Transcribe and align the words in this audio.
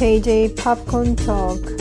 JJ 0.00 0.54
Popcorn 0.54 1.14
Talk. 1.14 1.76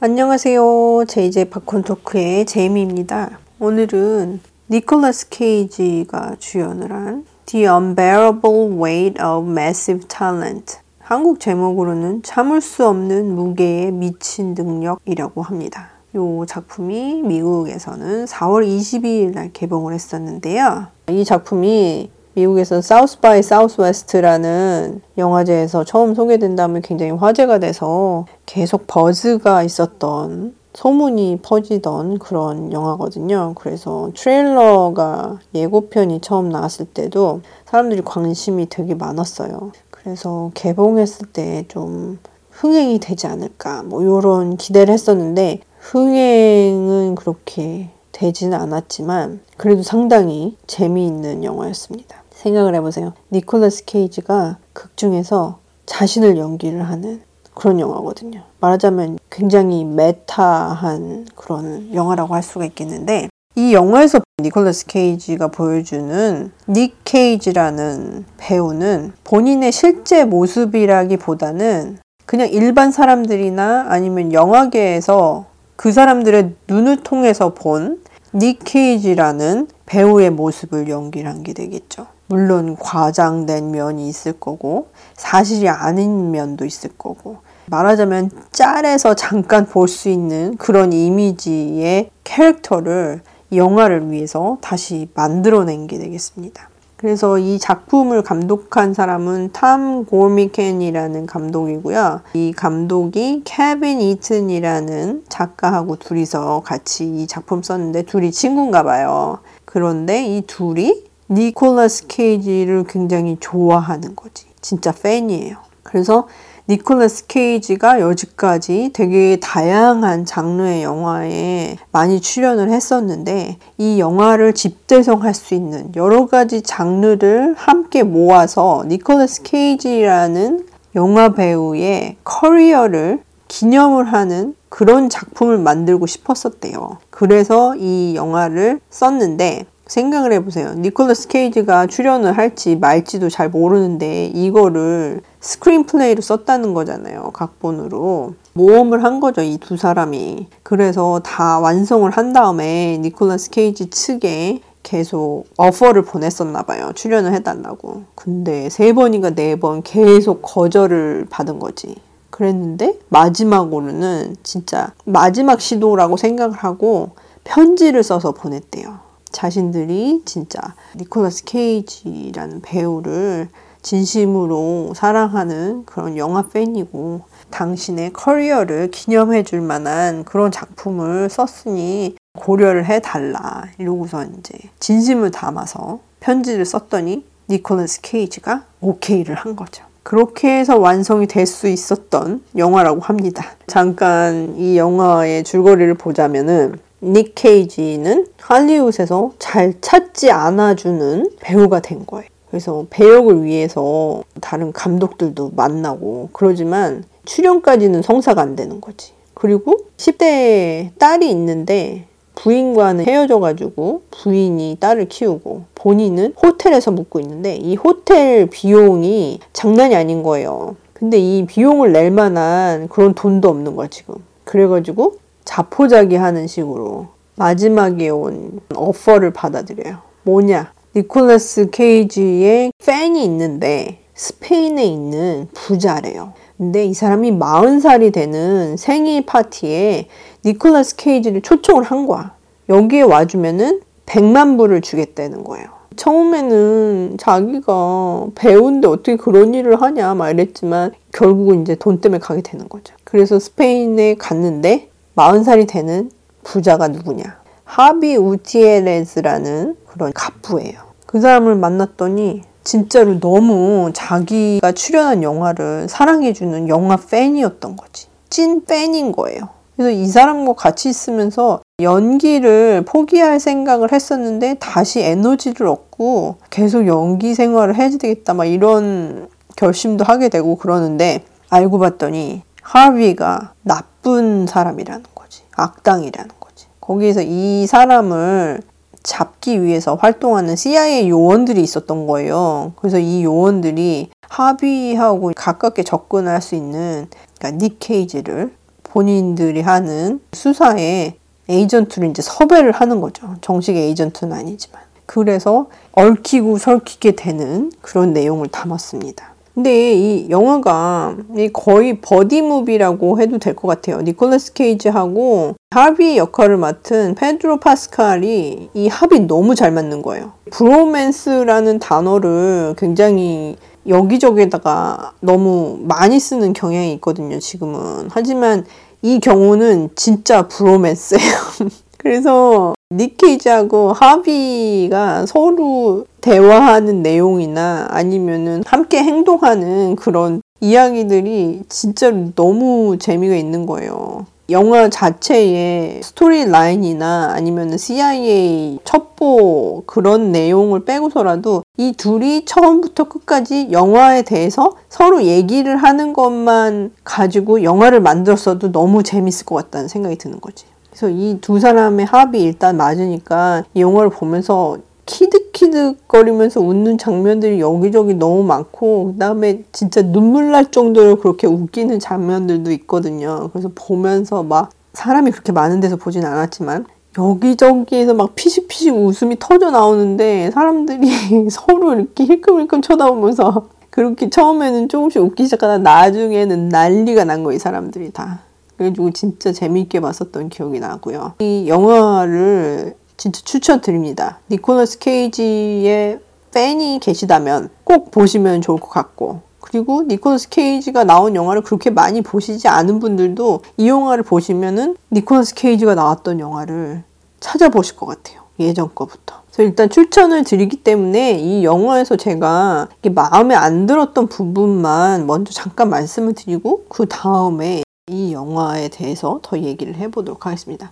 안녕하세요. 0.00 1.04
JJ 1.06 1.50
Popcorn 1.50 1.82
Talk의 1.82 2.46
제이미입니다. 2.46 3.38
오늘은 3.58 4.40
니콜라스 4.70 5.28
케이지가 5.28 6.36
주연을 6.38 6.90
한 6.90 7.26
The 7.44 7.66
Unbearable 7.66 8.74
Weight 8.82 9.22
of 9.22 9.50
Massive 9.50 10.08
Talent 10.08 10.78
한국 11.00 11.38
제목으로는 11.38 12.22
참을 12.22 12.62
수 12.62 12.88
없는 12.88 13.34
무게의 13.34 13.92
미친 13.92 14.54
능력이라고 14.54 15.42
합니다. 15.42 15.90
이 16.14 16.46
작품이 16.46 17.22
미국에서는 17.22 18.26
4월 18.26 18.66
22일 18.66 19.32
날 19.32 19.50
개봉을 19.52 19.94
했었는데요. 19.94 20.88
이 21.08 21.24
작품이 21.24 22.10
미국에서 22.34 22.80
South 22.82 23.18
by 23.20 23.42
Southwest라는 23.42 25.00
영화제에서 25.18 25.84
처음 25.84 26.14
소개된 26.14 26.56
다음에 26.56 26.80
굉장히 26.82 27.12
화제가 27.12 27.58
돼서 27.58 28.26
계속 28.46 28.86
buzz가 28.86 29.62
있었던 29.62 30.54
소문이 30.74 31.40
퍼지던 31.42 32.18
그런 32.18 32.72
영화거든요. 32.72 33.52
그래서 33.56 34.10
트레일러가 34.14 35.38
예고편이 35.54 36.20
처음 36.20 36.48
나왔을 36.48 36.86
때도 36.86 37.42
사람들이 37.66 38.02
관심이 38.02 38.68
되게 38.68 38.94
많았어요. 38.94 39.72
그래서 39.90 40.50
개봉했을 40.54 41.28
때 41.28 41.64
좀 41.68 42.18
흥행이 42.52 43.00
되지 43.00 43.26
않을까 43.26 43.82
뭐 43.82 44.02
이런 44.02 44.56
기대를 44.56 44.92
했었는데 44.92 45.60
흥행은 45.82 47.16
그렇게 47.16 47.90
되지는 48.12 48.58
않았지만 48.58 49.40
그래도 49.56 49.82
상당히 49.82 50.56
재미있는 50.66 51.42
영화였습니다. 51.42 52.22
생각을 52.30 52.74
해보세요. 52.76 53.14
니콜라스 53.32 53.84
케이지가 53.84 54.58
극 54.72 54.96
중에서 54.96 55.58
자신을 55.86 56.38
연기를 56.38 56.82
하는 56.88 57.20
그런 57.54 57.80
영화거든요. 57.80 58.42
말하자면 58.60 59.18
굉장히 59.28 59.84
메타한 59.84 61.26
그런 61.34 61.92
영화라고 61.92 62.34
할 62.34 62.42
수가 62.42 62.64
있겠는데 62.64 63.28
이 63.56 63.74
영화에서 63.74 64.20
니콜라스 64.40 64.86
케이지가 64.86 65.48
보여주는 65.48 66.52
닉 66.68 66.96
케이지라는 67.04 68.24
배우는 68.38 69.12
본인의 69.24 69.72
실제 69.72 70.24
모습이라기보다는 70.24 71.98
그냥 72.24 72.48
일반 72.48 72.92
사람들이나 72.92 73.86
아니면 73.88 74.32
영화계에서 74.32 75.51
그 75.82 75.90
사람들의 75.90 76.54
눈을 76.68 76.98
통해서 76.98 77.54
본닉 77.54 78.60
케이지라는 78.64 79.66
배우의 79.84 80.30
모습을 80.30 80.88
연기를 80.88 81.28
한게 81.28 81.52
되겠죠. 81.52 82.06
물론 82.28 82.76
과장된 82.76 83.72
면이 83.72 84.08
있을 84.08 84.38
거고 84.38 84.90
사실이 85.14 85.68
아닌 85.68 86.30
면도 86.30 86.64
있을 86.64 86.90
거고 86.96 87.38
말하자면 87.66 88.30
짤에서 88.52 89.14
잠깐 89.16 89.66
볼 89.66 89.88
수 89.88 90.08
있는 90.08 90.56
그런 90.56 90.92
이미지의 90.92 92.10
캐릭터를 92.22 93.22
영화를 93.52 94.12
위해서 94.12 94.58
다시 94.60 95.08
만들어낸 95.14 95.88
게 95.88 95.98
되겠습니다. 95.98 96.68
그래서 97.02 97.36
이 97.36 97.58
작품을 97.58 98.22
감독한 98.22 98.94
사람은 98.94 99.50
탐 99.52 100.04
고미켄이라는 100.04 101.26
감독이고요. 101.26 102.20
이 102.34 102.52
감독이 102.52 103.42
케빈 103.44 104.00
이튼이라는 104.00 105.24
작가하고 105.28 105.96
둘이서 105.96 106.62
같이 106.64 107.04
이 107.04 107.26
작품 107.26 107.60
썼는데 107.60 108.02
둘이 108.02 108.30
친구인가 108.30 108.84
봐요. 108.84 109.40
그런데 109.64 110.24
이 110.24 110.42
둘이 110.42 111.02
니콜라스 111.28 112.06
케이지를 112.06 112.84
굉장히 112.84 113.36
좋아하는 113.40 114.14
거지. 114.14 114.46
진짜 114.60 114.92
팬이에요. 114.92 115.56
그래서 115.82 116.28
니콜라스 116.68 117.26
케이지가 117.26 118.00
여지까지 118.00 118.90
되게 118.92 119.36
다양한 119.40 120.24
장르의 120.24 120.84
영화에 120.84 121.76
많이 121.90 122.20
출연을 122.20 122.70
했었는데 122.70 123.58
이 123.78 123.98
영화를 123.98 124.52
집대성할 124.52 125.34
수 125.34 125.54
있는 125.54 125.92
여러 125.96 126.26
가지 126.26 126.62
장르를 126.62 127.54
함께 127.56 128.04
모아서 128.04 128.84
니콜라스 128.86 129.42
케이지라는 129.42 130.66
영화 130.94 131.30
배우의 131.30 132.16
커리어를 132.22 133.22
기념을 133.48 134.12
하는 134.12 134.54
그런 134.68 135.10
작품을 135.10 135.58
만들고 135.58 136.06
싶었었대요. 136.06 136.98
그래서 137.10 137.74
이 137.76 138.14
영화를 138.14 138.80
썼는데 138.88 139.66
생각을 139.92 140.32
해보세요. 140.32 140.72
니콜라스 140.78 141.28
케이지가 141.28 141.86
출연을 141.86 142.32
할지 142.32 142.76
말지도 142.76 143.28
잘 143.28 143.50
모르는데 143.50 144.26
이거를 144.34 145.20
screenplay로 145.40 146.22
썼다는 146.22 146.72
거잖아요. 146.72 147.30
각본으로. 147.34 148.32
모험을 148.54 149.04
한 149.04 149.20
거죠. 149.20 149.42
이 149.42 149.58
두 149.58 149.76
사람이. 149.76 150.48
그래서 150.62 151.20
다 151.22 151.58
완성을 151.58 152.10
한 152.10 152.32
다음에 152.32 152.98
니콜라스 153.02 153.50
케이지 153.50 153.90
측에 153.90 154.62
계속 154.82 155.44
offer를 155.58 156.02
보냈었나 156.02 156.62
봐요. 156.62 156.92
출연을 156.94 157.34
해달라고. 157.34 158.04
근데 158.14 158.70
세 158.70 158.94
번인가 158.94 159.30
네 159.34 159.56
번 159.56 159.82
계속 159.82 160.40
거절을 160.40 161.26
받은 161.28 161.58
거지. 161.58 161.96
그랬는데 162.30 162.98
마지막으로는 163.10 164.36
진짜 164.42 164.92
마지막 165.04 165.60
시도라고 165.60 166.16
생각을 166.16 166.56
하고 166.56 167.10
편지를 167.44 168.02
써서 168.02 168.32
보냈대요. 168.32 169.01
자신들이 169.32 170.22
진짜 170.24 170.60
니콜라스 170.96 171.44
케이지라는 171.44 172.60
배우를 172.62 173.48
진심으로 173.82 174.92
사랑하는 174.94 175.84
그런 175.86 176.16
영화 176.16 176.42
팬이고 176.46 177.22
당신의 177.50 178.12
커리어를 178.12 178.90
기념해 178.90 179.42
줄 179.42 179.60
만한 179.60 180.24
그런 180.24 180.50
작품을 180.52 181.28
썼으니 181.28 182.16
고려를 182.38 182.86
해 182.86 183.00
달라 183.00 183.64
이러고서 183.78 184.24
이제 184.24 184.58
진심을 184.78 185.30
담아서 185.32 185.98
편지를 186.20 186.64
썼더니 186.64 187.24
니콜라스 187.50 188.00
케이지가 188.02 188.64
오케이를 188.80 189.34
한 189.34 189.56
거죠. 189.56 189.84
그렇게 190.04 190.58
해서 190.58 190.78
완성이 190.78 191.26
될 191.26 191.46
수 191.46 191.68
있었던 191.68 192.42
영화라고 192.56 193.00
합니다. 193.00 193.44
잠깐 193.66 194.54
이 194.56 194.76
영화의 194.76 195.44
줄거리를 195.44 195.94
보자면은 195.94 196.78
닉 197.02 197.32
케이지는 197.34 198.26
할리우드에서 198.38 199.32
잘 199.38 199.74
찾지 199.80 200.30
않아주는 200.30 201.32
배우가 201.40 201.80
된 201.80 202.06
거예요. 202.06 202.28
그래서 202.48 202.86
배역을 202.90 203.42
위해서 203.44 204.22
다른 204.40 204.72
감독들도 204.72 205.52
만나고 205.56 206.28
그러지만 206.32 207.04
출연까지는 207.24 208.02
성사가 208.02 208.42
안 208.42 208.54
되는 208.54 208.80
거지. 208.80 209.12
그리고 209.34 209.76
10대 209.96 210.90
딸이 210.98 211.28
있는데 211.30 212.04
부인과는 212.34 213.04
헤어져가지고 213.04 214.02
부인이 214.10 214.76
딸을 214.78 215.08
키우고 215.08 215.64
본인은 215.74 216.34
호텔에서 216.40 216.90
묵고 216.90 217.20
있는데 217.20 217.56
이 217.56 217.74
호텔 217.74 218.46
비용이 218.46 219.40
장난이 219.52 219.96
아닌 219.96 220.22
거예요. 220.22 220.76
근데 220.92 221.18
이 221.18 221.46
비용을 221.46 221.92
낼 221.92 222.10
만한 222.10 222.88
그런 222.88 223.14
돈도 223.14 223.48
없는 223.48 223.74
거야, 223.74 223.88
지금. 223.88 224.14
그래가지고 224.44 225.16
자포자기 225.44 226.16
하는 226.16 226.46
식으로 226.46 227.08
마지막에 227.36 228.08
온 228.08 228.60
어퍼를 228.74 229.32
받아들여요. 229.32 229.98
뭐냐? 230.24 230.72
니콜라스 230.94 231.70
케이지의 231.70 232.72
팬이 232.84 233.24
있는데 233.24 234.00
스페인에 234.14 234.84
있는 234.84 235.48
부자래요. 235.54 236.34
근데 236.58 236.84
이 236.84 236.94
사람이 236.94 237.32
40살이 237.32 238.12
되는 238.12 238.76
생일 238.76 239.24
파티에 239.26 240.06
니콜라스 240.44 240.96
케이지를 240.96 241.40
초청을 241.40 241.82
한 241.82 242.06
거야. 242.06 242.34
여기에 242.68 243.02
와주면은 243.02 243.80
100만 244.06 244.58
불을 244.58 244.82
주겠다는 244.82 245.44
거예요. 245.44 245.66
처음에는 245.96 247.16
자기가 247.18 248.26
배우인데 248.34 248.88
어떻게 248.88 249.16
그런 249.16 249.54
일을 249.54 249.80
하냐 249.80 250.14
막 250.14 250.30
이랬지만 250.30 250.92
결국은 251.12 251.62
이제 251.62 251.74
돈 251.74 252.00
때문에 252.00 252.18
가게 252.18 252.42
되는 252.42 252.68
거죠. 252.68 252.94
그래서 253.04 253.38
스페인에 253.38 254.14
갔는데 254.14 254.88
40살이 255.16 255.68
되는 255.68 256.10
부자가 256.42 256.88
누구냐. 256.88 257.42
하비 257.64 258.16
우티에레즈라는 258.16 259.76
그런 259.86 260.12
갑부예요. 260.12 260.92
그 261.06 261.20
사람을 261.20 261.54
만났더니 261.56 262.42
진짜로 262.64 263.18
너무 263.18 263.90
자기가 263.92 264.72
출연한 264.72 265.22
영화를 265.22 265.88
사랑해주는 265.88 266.68
영화 266.68 266.96
팬이었던 266.96 267.76
거지. 267.76 268.06
찐 268.30 268.64
팬인 268.64 269.12
거예요. 269.12 269.48
그래서 269.76 269.90
이 269.90 270.06
사람과 270.06 270.54
같이 270.54 270.88
있으면서 270.88 271.60
연기를 271.80 272.84
포기할 272.86 273.40
생각을 273.40 273.92
했었는데 273.92 274.54
다시 274.54 275.00
에너지를 275.00 275.66
얻고 275.66 276.36
계속 276.50 276.86
연기 276.86 277.34
생활을 277.34 277.74
해야 277.76 277.90
되겠다 277.90 278.34
막 278.34 278.44
이런 278.44 279.28
결심도 279.56 280.04
하게 280.04 280.28
되고 280.28 280.56
그러는데 280.56 281.24
알고 281.48 281.78
봤더니 281.78 282.42
하비가 282.62 283.54
나 283.62 283.82
쁜 284.02 284.46
사람이라는 284.46 285.04
거지. 285.14 285.42
악당이라는 285.56 286.30
거지. 286.38 286.66
거기에서 286.80 287.22
이 287.22 287.66
사람을 287.66 288.62
잡기 289.02 289.62
위해서 289.62 289.94
활동하는 289.94 290.56
CIA 290.56 291.08
요원들이 291.08 291.62
있었던 291.62 292.06
거예요. 292.06 292.72
그래서 292.76 292.98
이 292.98 293.24
요원들이 293.24 294.10
하비하고 294.28 295.32
가깝게 295.34 295.82
접근할 295.82 296.40
수 296.40 296.54
있는 296.54 297.08
그러니까 297.38 297.58
닉 297.64 297.76
케이지를 297.80 298.52
본인들이 298.84 299.62
하는 299.62 300.20
수사에 300.32 301.16
에이전트를 301.48 302.10
이제 302.10 302.22
섭외를 302.22 302.72
하는 302.72 303.00
거죠. 303.00 303.34
정식 303.40 303.76
에이전트는 303.76 304.32
아니지만. 304.32 304.82
그래서 305.06 305.66
얽히고 305.92 306.58
설키게 306.58 307.12
되는 307.16 307.72
그런 307.80 308.12
내용을 308.12 308.48
담았습니다. 308.48 309.31
근데 309.54 309.92
이 309.94 310.30
영화가 310.30 311.16
거의 311.52 312.00
buddy 312.00 312.43
movie라고 312.43 313.20
해도 313.20 313.38
될 313.38 313.54
것 313.54 313.68
같아요. 313.68 314.00
니콜라스 314.00 314.54
케이지하고 314.54 315.54
하비 315.70 316.16
역할을 316.16 316.56
맡은 316.56 317.14
페드로 317.14 317.58
파스칼이 317.60 318.70
이 318.72 318.88
합이 318.88 319.20
너무 319.20 319.54
잘 319.54 319.70
맞는 319.70 320.00
거예요. 320.02 320.32
브로맨스라는 320.50 321.78
단어를 321.80 322.74
굉장히 322.78 323.56
여기저기다가 323.86 325.12
너무 325.20 325.78
많이 325.82 326.18
쓰는 326.18 326.52
경향이 326.54 326.92
있거든요, 326.94 327.38
지금은. 327.38 328.08
하지만 328.10 328.64
이 329.02 329.18
경우는 329.20 329.90
진짜 329.96 330.48
브로맨스예요. 330.48 331.32
그래서 331.98 332.74
니케이지하고 332.96 333.92
하비가 333.92 335.26
서로 335.26 336.06
대화하는 336.20 337.02
내용이나 337.02 337.86
아니면은 337.90 338.62
함께 338.66 339.02
행동하는 339.02 339.96
그런 339.96 340.40
이야기들이 340.60 341.62
진짜로 341.68 342.32
너무 342.34 342.96
재미가 342.98 343.34
있는 343.34 343.66
거예요. 343.66 344.26
영화 344.50 344.88
자체의 344.88 346.02
스토리 346.02 346.44
라인이나 346.44 347.30
아니면 347.32 347.78
CIA 347.78 348.78
첩보 348.84 349.84
그런 349.86 350.30
내용을 350.30 350.84
빼고서라도 350.84 351.62
이 351.78 351.92
둘이 351.96 352.44
처음부터 352.44 353.04
끝까지 353.04 353.68
영화에 353.72 354.22
대해서 354.22 354.76
서로 354.88 355.24
얘기를 355.24 355.76
하는 355.76 356.12
것만 356.12 356.92
가지고 357.02 357.62
영화를 357.62 358.00
만들었어도 358.00 358.72
너무 358.72 359.02
재밌을 359.02 359.46
것 359.46 359.54
같다는 359.54 359.88
생각이 359.88 360.16
드는 360.16 360.40
거지. 360.40 360.66
그래서 360.92 361.08
이 361.08 361.38
두 361.40 361.58
사람의 361.58 362.04
합이 362.06 362.40
일단 362.42 362.76
맞으니까 362.76 363.64
이 363.74 363.80
영화를 363.80 364.10
보면서 364.10 364.76
키득키득거리면서 365.06 366.60
웃는 366.60 366.98
장면들이 366.98 367.60
여기저기 367.60 368.14
너무 368.14 368.44
많고 368.44 369.12
그다음에 369.12 369.64
진짜 369.72 370.02
눈물 370.02 370.50
날 370.52 370.70
정도로 370.70 371.16
그렇게 371.16 371.46
웃기는 371.46 371.98
장면들도 371.98 372.70
있거든요. 372.72 373.48
그래서 373.52 373.70
보면서 373.74 374.42
막 374.42 374.70
사람이 374.92 375.30
그렇게 375.30 375.50
많은 375.52 375.80
데서 375.80 375.96
보진 375.96 376.24
않았지만 376.24 376.86
여기저기에서 377.18 378.14
막 378.14 378.34
피식피식 378.34 378.94
웃음이 378.94 379.36
터져 379.38 379.70
나오는데 379.70 380.50
사람들이 380.52 381.48
서로 381.50 381.94
이렇게 381.94 382.24
힐끔힐끔 382.24 382.82
쳐다보면서 382.82 383.68
그렇게 383.90 384.30
처음에는 384.30 384.88
조금씩 384.88 385.20
웃기 385.22 385.44
시작하다 385.44 385.78
나중에는 385.78 386.68
난리가 386.68 387.24
난 387.24 387.42
거예요, 387.44 387.58
사람들이 387.58 388.12
다. 388.12 388.40
그래가지고 388.82 389.12
진짜 389.12 389.52
재미있게 389.52 390.00
봤었던 390.00 390.48
기억이 390.48 390.80
나고요. 390.80 391.34
이 391.38 391.66
영화를 391.68 392.96
진짜 393.16 393.40
추천드립니다. 393.44 394.40
니콜라스 394.50 394.98
케이지의 394.98 396.18
팬이 396.52 396.98
계시다면 397.00 397.70
꼭 397.84 398.10
보시면 398.10 398.60
좋을 398.60 398.80
것 398.80 398.90
같고 398.90 399.42
그리고 399.60 400.02
니콜라스 400.02 400.48
케이지가 400.48 401.04
나온 401.04 401.36
영화를 401.36 401.62
그렇게 401.62 401.90
많이 401.90 402.20
보시지 402.20 402.66
않은 402.66 402.98
분들도 402.98 403.62
이 403.76 403.88
영화를 403.88 404.24
보시면은 404.24 404.96
니콜라스 405.12 405.54
케이지가 405.54 405.94
나왔던 405.94 406.40
영화를 406.40 407.04
찾아보실 407.38 407.96
것 407.96 408.06
같아요. 408.06 408.42
예전 408.58 408.90
거부터. 408.94 409.42
그래서 409.46 409.62
일단 409.68 409.88
추천을 409.88 410.44
드리기 410.44 410.82
때문에 410.82 411.38
이 411.38 411.64
영화에서 411.64 412.16
제가 412.16 412.88
마음에 413.14 413.54
안 413.54 413.86
들었던 413.86 414.26
부분만 414.26 415.26
먼저 415.26 415.52
잠깐 415.52 415.90
말씀을 415.90 416.34
드리고 416.34 416.84
그 416.88 417.06
다음에 417.06 417.82
이 418.08 418.32
영화에 418.32 418.88
대해서 418.88 419.38
더 419.44 419.56
얘기를 419.56 419.94
해보도록 419.94 420.44
하겠습니다. 420.44 420.90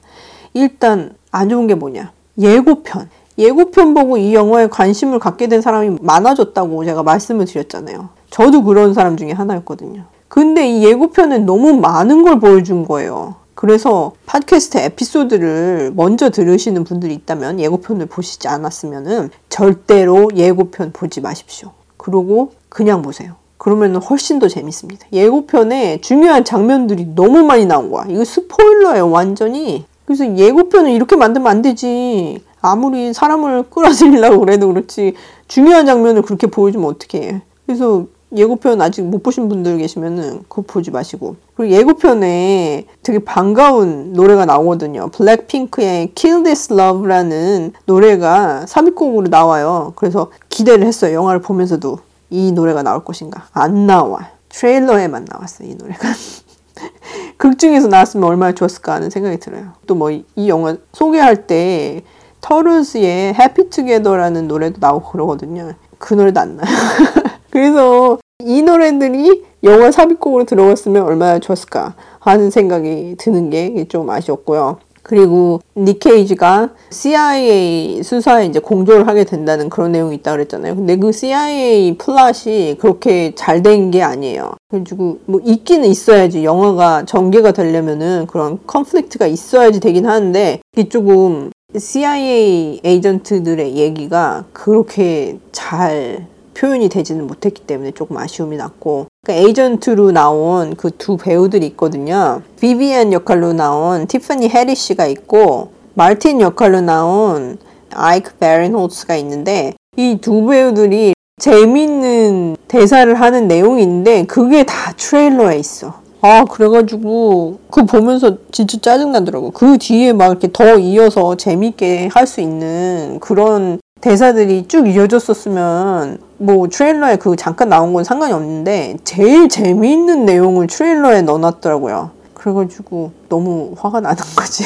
일단 0.54 1.16
안 1.32 1.48
좋은 1.48 1.66
게 1.66 1.74
뭐냐? 1.74 2.12
예고편. 2.38 3.10
예고편 3.36 3.94
보고 3.94 4.16
이 4.16 4.32
영화에 4.32 4.68
관심을 4.68 5.18
갖게 5.18 5.48
된 5.48 5.60
사람이 5.60 5.98
많아졌다고 6.02 6.84
제가 6.84 7.02
말씀을 7.02 7.46
드렸잖아요. 7.46 8.10
저도 8.30 8.62
그런 8.62 8.94
사람 8.94 9.16
중에 9.16 9.32
하나였거든요. 9.32 10.04
근데 10.28 10.70
이 10.70 10.84
예고편은 10.84 11.46
너무 11.46 11.74
많은 11.80 12.22
걸 12.22 12.38
보여준 12.38 12.86
거예요. 12.86 13.34
그래서 13.56 14.12
팟캐스트 14.26 14.78
에피소드를 14.78 15.92
먼저 15.96 16.30
들으시는 16.30 16.84
분들이 16.84 17.12
있다면 17.14 17.58
예고편을 17.58 18.06
보시지 18.06 18.46
않았으면 18.46 19.30
절대로 19.48 20.30
예고편 20.36 20.92
보지 20.92 21.20
마십시오. 21.22 21.72
그러고 21.96 22.52
그냥 22.68 23.02
보세요. 23.02 23.39
그러면 23.60 23.96
훨씬 23.96 24.38
더 24.38 24.48
재밌습니다. 24.48 25.06
예고편에 25.12 26.00
중요한 26.00 26.44
장면들이 26.44 27.08
너무 27.14 27.44
많이 27.44 27.66
나온 27.66 27.90
거야. 27.90 28.06
이거 28.08 28.24
스포일러예요, 28.24 29.10
완전히. 29.10 29.84
그래서 30.06 30.34
예고편을 30.34 30.90
이렇게 30.90 31.14
만들면 31.14 31.50
안 31.50 31.60
되지. 31.60 32.40
아무리 32.62 33.12
사람을 33.12 33.64
끌어들이려고 33.64 34.40
그래도 34.40 34.68
그렇지. 34.68 35.12
중요한 35.46 35.84
장면을 35.84 36.22
그렇게 36.22 36.46
보여주면 36.46 36.88
어떡해. 36.88 37.42
그래서 37.66 38.06
예고편 38.34 38.80
아직 38.80 39.02
못 39.02 39.22
보신 39.22 39.50
분들 39.50 39.76
계시면은 39.76 40.44
그거 40.48 40.62
보지 40.66 40.90
마시고. 40.90 41.36
그리고 41.54 41.74
예고편에 41.74 42.86
되게 43.02 43.18
반가운 43.18 44.14
노래가 44.14 44.46
나오거든요. 44.46 45.10
블랙핑크의 45.12 46.12
Kill 46.14 46.44
This 46.44 46.72
Love라는 46.72 47.74
노래가 47.84 48.64
삽입곡으로 48.66 49.28
나와요. 49.28 49.92
그래서 49.96 50.30
기대를 50.48 50.86
했어요. 50.86 51.14
영화를 51.14 51.42
보면서도. 51.42 51.98
이 52.30 52.52
노래가 52.52 52.82
나올 52.82 53.04
것인가? 53.04 53.46
안 53.52 53.86
나와. 53.86 54.30
트레일러에만 54.48 55.26
나왔어, 55.30 55.64
이 55.64 55.74
노래가. 55.74 56.08
극 57.36 57.58
중에서 57.58 57.88
나왔으면 57.88 58.28
얼마나 58.28 58.52
좋았을까 58.52 58.94
하는 58.94 59.10
생각이 59.10 59.38
들어요. 59.38 59.72
또 59.86 59.94
뭐 59.94 60.10
이 60.10 60.48
영화 60.48 60.76
소개할 60.92 61.46
때 61.46 62.02
터르스의 62.40 63.34
해피 63.34 63.68
투게더라는 63.70 64.48
노래도 64.48 64.78
나오고 64.80 65.10
그러거든요. 65.10 65.74
그 65.98 66.14
노래도 66.14 66.40
안 66.40 66.56
나요. 66.56 66.66
그래서 67.50 68.18
이 68.42 68.62
노래들이 68.62 69.44
영화 69.64 69.90
삽입곡으로 69.90 70.44
들어갔으면 70.44 71.02
얼마나 71.02 71.38
좋았을까 71.38 71.94
하는 72.20 72.50
생각이 72.50 73.16
드는 73.18 73.50
게 73.50 73.84
좀 73.88 74.08
아쉬웠고요. 74.08 74.78
그리고 75.02 75.60
니케이지가 75.76 76.70
CIA 76.90 78.02
수사에 78.02 78.46
이제 78.46 78.58
공조를 78.58 79.06
하게 79.06 79.24
된다는 79.24 79.68
그런 79.70 79.92
내용이 79.92 80.14
있다 80.16 80.32
그랬잖아요. 80.32 80.76
근데 80.76 80.96
그 80.96 81.12
CIA 81.12 81.96
플랫이 81.98 82.76
그렇게 82.78 83.32
잘 83.34 83.62
된 83.62 83.90
게 83.90 84.02
아니에요. 84.02 84.52
그래가지고 84.70 85.18
뭐 85.26 85.40
있기는 85.44 85.88
있어야지 85.88 86.44
영화가 86.44 87.04
전개가 87.06 87.52
되려면은 87.52 88.26
그런 88.26 88.58
컨플릭트가 88.66 89.26
있어야지 89.26 89.80
되긴 89.80 90.06
하는데 90.06 90.60
이게 90.76 90.88
조금 90.88 91.50
CIA 91.76 92.80
에이전트들의 92.84 93.76
얘기가 93.76 94.44
그렇게 94.52 95.38
잘 95.52 96.26
표현이 96.60 96.88
되지는 96.90 97.26
못했기 97.26 97.62
때문에 97.62 97.92
조금 97.92 98.18
아쉬움이 98.18 98.56
났고 98.56 99.06
그러니까 99.24 99.46
에이전트로 99.46 100.12
나온 100.12 100.74
그 100.76 100.90
두 100.90 101.16
배우들이 101.16 101.64
있거든요. 101.68 102.42
비비안 102.60 103.12
역할로 103.14 103.52
나온 103.54 104.06
티파니 104.06 104.48
해리 104.50 104.74
씨가 104.74 105.06
있고 105.06 105.72
마틴 105.94 106.40
역할로 106.40 106.80
나온 106.82 107.56
아이크 107.92 108.34
베린홀스가 108.36 109.16
있는데 109.16 109.72
이 109.96 110.18
두 110.20 110.46
배우들이 110.46 111.14
재밌는 111.40 112.56
대사를 112.68 113.12
하는 113.14 113.48
내용이 113.48 113.82
있는데 113.82 114.24
그게 114.24 114.62
다 114.64 114.92
트레일러에 114.96 115.56
있어. 115.58 115.94
아, 116.22 116.44
그래가지고, 116.44 117.60
그거 117.70 117.86
보면서 117.86 118.36
진짜 118.52 118.76
짜증나더라고. 118.78 119.52
그 119.52 119.78
뒤에 119.78 120.12
막 120.12 120.26
이렇게 120.26 120.50
더 120.52 120.78
이어서 120.78 121.34
재밌게 121.34 122.10
할 122.12 122.26
수 122.26 122.42
있는 122.42 123.16
그런 123.20 123.80
대사들이 124.00 124.66
쭉 124.66 124.88
이어졌었으면 124.88 126.18
뭐 126.38 126.68
트레일러에 126.68 127.16
그 127.16 127.36
잠깐 127.36 127.68
나온 127.68 127.92
건 127.92 128.02
상관이 128.02 128.32
없는데 128.32 128.96
제일 129.04 129.48
재미있는 129.48 130.24
내용을 130.24 130.68
트레일러에 130.68 131.22
넣어놨더라고요. 131.22 132.10
그래가지고 132.32 133.12
너무 133.28 133.74
화가 133.76 134.00
나는 134.00 134.16
거지. 134.34 134.64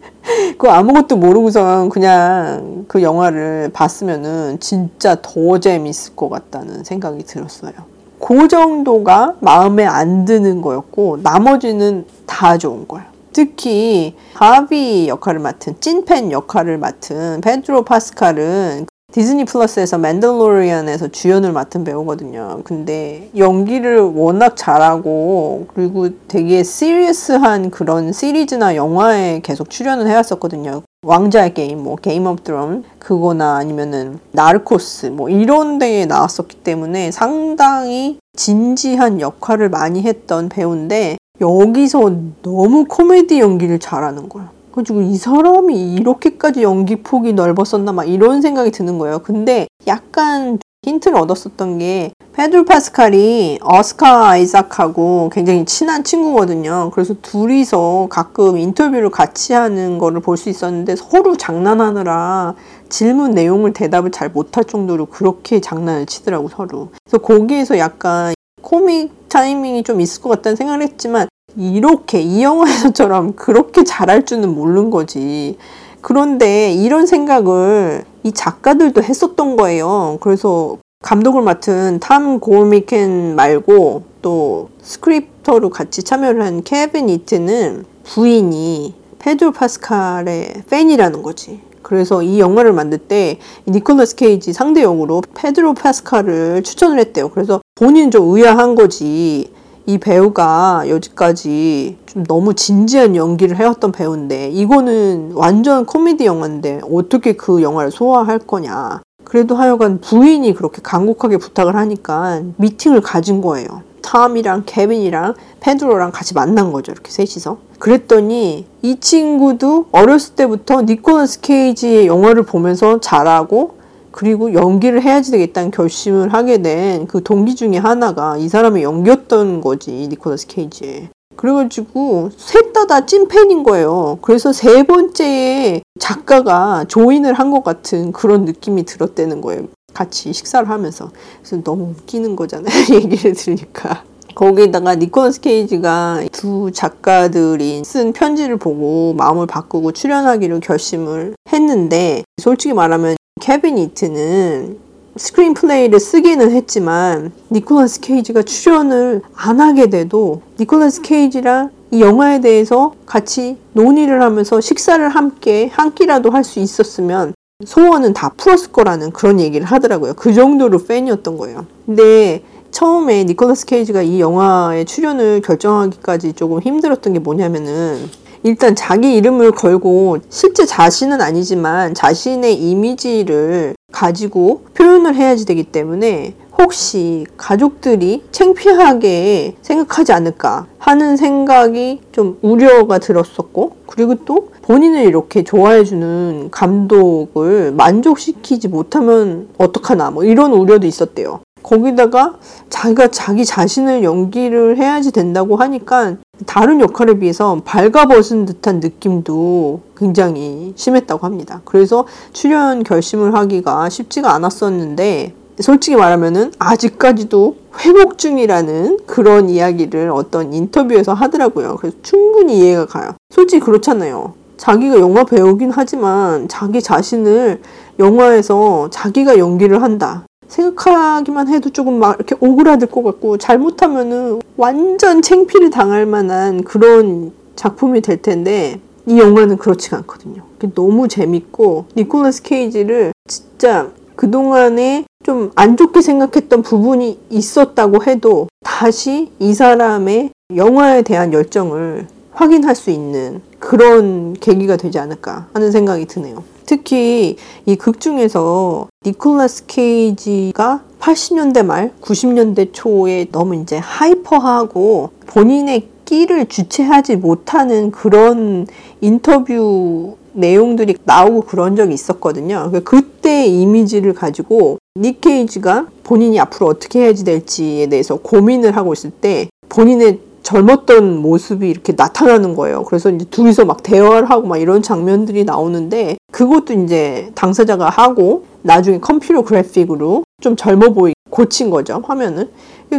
그 0.56 0.68
아무것도 0.68 1.16
모르고선 1.16 1.90
그냥 1.90 2.84
그 2.88 3.02
영화를 3.02 3.70
봤으면은 3.72 4.58
진짜 4.60 5.16
더 5.20 5.58
재밌을 5.58 6.16
것 6.16 6.30
같다는 6.30 6.84
생각이 6.84 7.24
들었어요. 7.24 7.72
그 8.18 8.48
정도가 8.48 9.34
마음에 9.40 9.84
안 9.84 10.24
드는 10.24 10.62
거였고 10.62 11.18
나머지는 11.22 12.06
다 12.26 12.56
좋은 12.56 12.86
거예요. 12.88 13.09
특히 13.32 14.16
하비 14.34 15.08
역할을 15.08 15.40
맡은 15.40 15.74
찐팬 15.80 16.32
역할을 16.32 16.78
맡은 16.78 17.40
페드로 17.40 17.84
파스칼은 17.84 18.86
Disney 19.12 19.44
Plus에서 19.44 19.98
Mandalorian에서 19.98 21.08
주연을 21.08 21.52
맡은 21.52 21.82
배우거든요. 21.82 22.60
근데 22.62 23.28
연기를 23.36 23.98
워낙 24.00 24.56
잘하고 24.56 25.66
그리고 25.74 26.10
되게 26.28 26.62
serious한 26.62 27.70
그런 27.70 28.12
시리즈나 28.12 28.76
영화에 28.76 29.40
계속 29.40 29.68
출연을 29.68 30.06
해왔었거든요. 30.06 30.82
왕자의 31.02 31.54
게임, 31.54 31.82
뭐 31.82 31.96
Game 31.96 32.26
of 32.26 32.42
Thrones 32.42 32.84
그거나 32.98 33.56
아니면은 33.56 34.20
Narcos 34.30 35.06
뭐 35.06 35.28
이런 35.28 35.78
데에 35.78 36.06
나왔었기 36.06 36.58
때문에 36.58 37.10
상당히 37.10 38.18
진지한 38.36 39.20
역할을 39.20 39.70
많이 39.70 40.02
했던 40.02 40.48
배우인데 40.48 41.16
여기서 41.40 42.12
너무 42.42 42.84
코미디 42.86 43.40
연기를 43.40 43.78
잘하는 43.78 44.28
거야. 44.28 44.50
그래가지고 44.72 45.02
이 45.02 45.16
사람이 45.16 45.94
이렇게까지 45.94 46.62
연기 46.62 46.96
폭이 46.96 47.32
넓었었나 47.32 47.92
막 47.92 48.04
이런 48.04 48.40
생각이 48.42 48.70
드는 48.70 48.98
거예요. 48.98 49.20
근데 49.20 49.66
약간 49.86 50.58
힌트를 50.82 51.18
얻었었던 51.18 51.78
게 51.78 52.12
페드로 52.32 52.64
파스칼이 52.64 53.58
어스카 53.60 54.28
아이삭하고 54.28 55.30
굉장히 55.32 55.64
친한 55.66 56.04
친구거든요. 56.04 56.90
그래서 56.94 57.14
둘이서 57.20 58.06
가끔 58.08 58.56
인터뷰를 58.56 59.10
같이 59.10 59.52
하는 59.52 59.98
거를 59.98 60.20
볼 60.20 60.36
수 60.36 60.48
있었는데 60.48 60.96
서로 60.96 61.36
장난하느라 61.36 62.54
질문 62.88 63.32
내용을 63.32 63.72
대답을 63.72 64.10
잘 64.10 64.30
못할 64.30 64.64
정도로 64.64 65.06
그렇게 65.06 65.60
장난을 65.60 66.06
치더라고 66.06 66.48
서로. 66.48 66.88
그래서 67.04 67.18
거기에서 67.18 67.76
약간 67.78 68.32
코믹 68.70 69.28
타이밍이 69.28 69.82
좀 69.82 70.00
있을 70.00 70.22
것 70.22 70.28
같다는 70.28 70.54
생각을 70.54 70.82
했지만 70.82 71.26
이렇게 71.56 72.20
이 72.20 72.44
영화에서처럼 72.44 73.34
그렇게 73.34 73.82
잘할 73.82 74.24
줄은 74.24 74.54
모르는 74.54 74.90
거지. 74.90 75.58
그런데 76.00 76.72
이런 76.72 77.04
생각을 77.04 78.04
이 78.22 78.30
작가들도 78.30 79.02
했었던 79.02 79.56
거예요. 79.56 80.18
그래서 80.20 80.76
감독을 81.02 81.42
맡은 81.42 81.98
탐 81.98 82.38
고미칸 82.38 83.34
말고 83.34 84.04
또 84.22 84.70
스크립터로 84.82 85.70
같이 85.70 86.04
참여를 86.04 86.44
한 86.44 86.62
케빈 86.62 87.08
이튼은 87.08 87.84
부인이 88.04 88.94
페드로 89.18 89.50
파스칼의 89.50 90.62
팬이라는 90.70 91.22
거지. 91.22 91.60
그래서 91.90 92.22
이 92.22 92.38
영화를 92.38 92.72
만들 92.72 92.98
때 92.98 93.40
니콜라스 93.66 94.14
케이지 94.14 94.52
상대 94.52 94.84
역으로 94.84 95.22
페드로 95.34 95.74
파스칼을 95.74 96.62
추천을 96.62 97.00
했대요. 97.00 97.30
그래서 97.30 97.60
본인은 97.74 98.12
좀 98.12 98.28
의아한 98.30 98.76
거지. 98.76 99.52
이 99.86 99.98
배우가 99.98 100.84
여지까지 100.88 101.96
좀 102.06 102.22
너무 102.28 102.54
진지한 102.54 103.16
연기를 103.16 103.56
해왔던 103.56 103.90
배우인데 103.90 104.50
이거는 104.50 105.32
완전 105.34 105.84
코미디 105.84 106.26
영화인데 106.26 106.82
어떻게 106.88 107.32
그 107.32 107.60
영화를 107.60 107.90
소화할 107.90 108.38
거냐. 108.38 109.02
그래도 109.24 109.56
하여간 109.56 110.00
부인이 110.00 110.54
그렇게 110.54 110.80
간곡하게 110.84 111.38
부탁을 111.38 111.74
하니까 111.74 112.42
미팅을 112.56 113.00
가진 113.00 113.40
거예요. 113.40 113.82
탐이랑 114.02 114.64
케빈이랑 114.66 115.34
페드로랑 115.60 116.12
같이 116.12 116.34
만난 116.34 116.72
거죠. 116.72 116.92
이렇게 116.92 117.10
셋이서. 117.10 117.58
그랬더니 117.78 118.66
이 118.82 118.96
친구도 119.00 119.86
어렸을 119.92 120.34
때부터 120.34 120.82
니콜라스 120.82 121.40
케이지의 121.40 122.06
영화를 122.06 122.42
보면서 122.42 123.00
잘하고 123.00 123.78
그리고 124.10 124.52
연기를 124.52 125.02
해야지 125.02 125.30
되겠다는 125.30 125.70
결심을 125.70 126.32
하게 126.32 126.60
된 126.62 127.06
그 127.06 127.22
동기 127.22 127.54
중에 127.54 127.78
하나가 127.78 128.36
이 128.36 128.48
사람의 128.48 128.82
연기였던 128.82 129.60
거지 129.60 129.92
니콜라스 130.10 130.46
케이지. 130.48 131.08
그래가지고 131.36 132.30
셋 132.36 132.72
다 132.74 132.86
다 132.86 133.06
찐팬인 133.06 133.62
거예요. 133.62 134.18
그래서 134.20 134.52
세 134.52 134.82
번째에 134.82 135.80
작가가 135.98 136.84
join을 136.88 137.32
한 137.34 137.50
것 137.50 137.62
같은 137.64 138.12
그런 138.12 138.44
느낌이 138.44 138.84
들었다는 138.84 139.40
거예요. 139.40 139.62
같이 139.94 140.32
식사를 140.32 140.68
하면서. 140.68 141.10
그래서 141.42 141.62
너무 141.62 141.90
웃기는 141.90 142.36
거잖아요. 142.36 142.74
얘기를 142.94 143.34
들으니까. 143.34 144.04
거기다가 144.34 144.94
니콜라스 144.94 145.40
케이지가 145.40 146.22
두 146.32 146.70
작가들이 146.72 147.82
쓴 147.84 148.12
편지를 148.12 148.56
보고 148.56 149.12
마음을 149.14 149.46
바꾸고 149.46 149.92
출연하기로 149.92 150.60
결심을 150.60 151.34
했는데 151.52 152.22
솔직히 152.40 152.72
말하면 152.72 153.16
케빈 153.40 153.76
이튼은 153.78 154.78
screenplay를 155.16 155.98
쓰기는 155.98 156.50
했지만 156.52 157.32
니콜라스 157.50 158.00
케이지가 158.00 158.42
출연을 158.42 159.22
안 159.34 159.60
하게 159.60 159.90
돼도 159.90 160.42
니콜라스 160.58 161.02
케이지랑 161.02 161.70
이 161.90 162.00
영화에 162.00 162.40
대해서 162.40 162.94
같이 163.04 163.58
논의를 163.72 164.22
하면서 164.22 164.60
식사를 164.60 165.06
함께 165.08 165.68
한 165.72 165.92
끼라도 165.92 166.30
할 166.30 166.44
수 166.44 166.60
있었으면 166.60 167.34
소원은 167.64 168.14
다 168.14 168.32
풀었을 168.36 168.72
거라는 168.72 169.12
그런 169.12 169.40
얘기를 169.40 169.66
하더라고요. 169.66 170.14
그 170.14 170.32
정도로 170.32 170.84
팬이었던 170.84 171.36
거예요. 171.36 171.66
근데 171.86 172.42
처음에 172.70 173.24
니콜라스 173.24 173.66
케이지가 173.66 174.02
이 174.02 174.20
영화에 174.20 174.84
출연을 174.84 175.40
결정하기까지 175.42 176.34
조금 176.34 176.60
힘들었던 176.60 177.12
게 177.12 177.18
뭐냐면은 177.18 178.08
일단 178.42 178.74
자기 178.74 179.14
이름을 179.16 179.52
걸고 179.52 180.18
실제 180.30 180.64
자신은 180.64 181.20
아니지만 181.20 181.94
자신의 181.94 182.54
이미지를 182.54 183.74
가지고 183.92 184.62
표현을 184.74 185.14
해야지 185.14 185.44
되기 185.44 185.64
때문에 185.64 186.34
혹시 186.60 187.26
가족들이 187.38 188.22
창피하게 188.32 189.56
생각하지 189.62 190.12
않을까 190.12 190.66
하는 190.78 191.16
생각이 191.16 192.00
좀 192.12 192.38
우려가 192.42 192.98
들었었고 192.98 193.76
그리고 193.86 194.14
또 194.26 194.50
본인을 194.62 195.04
이렇게 195.04 195.42
좋아해주는 195.42 196.48
감독을 196.50 197.72
만족시키지 197.72 198.68
못하면 198.68 199.48
어떡하나 199.56 200.10
뭐 200.10 200.22
이런 200.24 200.52
우려도 200.52 200.86
있었대요. 200.86 201.40
거기다가 201.62 202.34
자기가 202.68 203.08
자기 203.08 203.44
자신을 203.44 204.02
연기를 204.02 204.76
해야지 204.76 205.12
된다고 205.12 205.56
하니까 205.56 206.16
다른 206.46 206.80
역할에 206.80 207.18
비해서 207.18 207.60
발가벗은 207.64 208.46
듯한 208.46 208.80
느낌도 208.80 209.80
굉장히 209.96 210.72
심했다고 210.76 211.26
합니다. 211.26 211.62
그래서 211.64 212.06
출연 212.32 212.82
결심을 212.82 213.34
하기가 213.34 213.88
쉽지가 213.88 214.34
않았었는데 214.34 215.39
솔직히 215.60 215.96
말하면은 215.96 216.52
아직까지도 216.58 217.56
회복 217.84 218.18
중이라는 218.18 218.98
그런 219.06 219.48
이야기를 219.48 220.10
어떤 220.10 220.52
인터뷰에서 220.52 221.12
하더라고요. 221.12 221.76
그래서 221.80 221.96
충분히 222.02 222.58
이해가 222.58 222.86
가요. 222.86 223.14
솔직히 223.30 223.60
그렇잖아요. 223.60 224.34
자기가 224.56 224.98
영화 224.98 225.24
배우긴 225.24 225.70
하지만 225.70 226.48
자기 226.48 226.82
자신을 226.82 227.60
영화에서 227.98 228.88
자기가 228.90 229.38
연기를 229.38 229.82
한다. 229.82 230.26
생각하기만 230.48 231.48
해도 231.48 231.70
조금 231.70 231.98
막 231.98 232.16
이렇게 232.16 232.34
오그라들 232.40 232.88
것 232.88 233.02
같고 233.02 233.38
잘못하면은 233.38 234.40
완전 234.56 235.22
챙피를 235.22 235.70
당할 235.70 236.06
만한 236.06 236.64
그런 236.64 237.32
작품이 237.56 238.00
될 238.00 238.20
텐데 238.20 238.80
이 239.06 239.18
영화는 239.18 239.56
그렇지가 239.58 239.98
않거든요. 239.98 240.42
너무 240.74 241.08
재밌고 241.08 241.86
니콜라스 241.96 242.42
케이지를 242.42 243.12
진짜 243.28 243.90
그동안에 244.16 245.04
좀 245.30 245.50
안 245.54 245.76
좋게 245.76 246.00
생각했던 246.02 246.62
부분이 246.62 247.18
있었다고 247.30 248.02
해도 248.04 248.48
다시 248.64 249.30
이 249.38 249.54
사람의 249.54 250.30
영화에 250.56 251.02
대한 251.02 251.32
열정을 251.32 252.06
확인할 252.32 252.74
수 252.74 252.90
있는 252.90 253.40
그런 253.60 254.32
계기가 254.34 254.76
되지 254.76 254.98
않을까 254.98 255.46
하는 255.52 255.70
생각이 255.70 256.06
드네요. 256.06 256.42
특히 256.66 257.36
이 257.66 257.76
극 257.76 258.00
중에서 258.00 258.88
니콜라스 259.06 259.66
케이지가 259.66 260.82
80년대 261.00 261.64
말, 261.64 261.92
90년대 262.00 262.70
초에 262.72 263.26
너무 263.30 263.54
이제 263.56 263.78
하이퍼하고 263.78 265.10
본인의 265.26 265.88
끼를 266.04 266.46
주체하지 266.46 267.16
못하는 267.16 267.90
그런 267.92 268.66
인터뷰 269.00 270.16
내용들이 270.40 270.96
나오고 271.04 271.42
그런 271.42 271.76
적이 271.76 271.94
있었거든요. 271.94 272.68
그러니까 272.68 272.80
그때 272.80 273.46
이미지를 273.46 274.14
가지고 274.14 274.78
닉 274.96 275.20
케이지가 275.20 275.86
본인이 276.02 276.40
앞으로 276.40 276.66
어떻게 276.66 277.00
해야지 277.00 277.24
될지에 277.24 277.86
대해서 277.86 278.16
고민을 278.16 278.76
하고 278.76 278.92
있을 278.92 279.10
때 279.10 279.48
본인의 279.68 280.20
젊었던 280.42 281.18
모습이 281.18 281.68
이렇게 281.68 281.92
나타나는 281.96 282.56
거예요. 282.56 282.82
그래서 282.84 283.10
이제 283.10 283.24
둘이서 283.26 283.66
막 283.66 283.82
대화를 283.82 284.30
하고 284.30 284.48
막 284.48 284.56
이런 284.56 284.82
장면들이 284.82 285.44
나오는데 285.44 286.16
그것도 286.32 286.72
이제 286.72 287.30
당사자가 287.34 287.88
하고 287.88 288.44
나중에 288.62 288.98
컴퓨터 288.98 289.42
그래픽으로 289.42 290.24
좀 290.40 290.56
젊어 290.56 290.92
보이 290.92 291.12
고친 291.30 291.70
거죠 291.70 292.02
화면을 292.04 292.50